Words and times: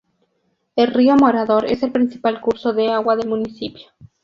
El 0.75 0.95
río 0.95 1.15
Morador 1.15 1.71
es 1.71 1.83
el 1.83 1.91
principal 1.91 2.41
curso 2.41 2.73
de 2.73 2.89
agua 2.89 3.15
del 3.15 3.29
municipio. 3.29 3.85